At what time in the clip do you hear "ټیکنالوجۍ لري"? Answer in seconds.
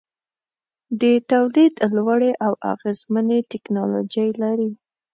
3.51-4.71